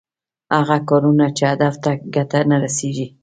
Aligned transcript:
هغه 0.55 0.77
کارونه 0.89 1.25
چې 1.37 1.43
هدف 1.51 1.73
ته 1.83 1.91
ګټه 2.15 2.39
نه 2.49 2.57
رسېږي. 2.63 3.07